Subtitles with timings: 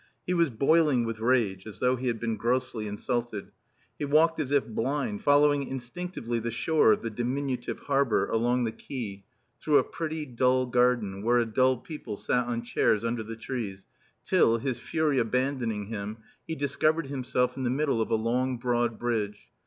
[0.25, 3.51] He was boiling with rage, as though he had been grossly insulted.
[3.99, 8.71] He walked as if blind, following instinctively the shore of the diminutive harbour along the
[8.71, 9.25] quay,
[9.61, 13.85] through a pretty, dull garden, where dull people sat on chairs under the trees,
[14.25, 18.97] till, his fury abandoning him, he discovered himself in the middle of a long, broad
[18.97, 19.51] bridge.